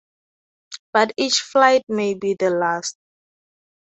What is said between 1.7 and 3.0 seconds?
may be the last.